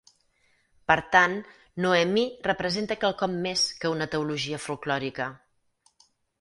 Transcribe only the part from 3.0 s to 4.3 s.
quelcom més que una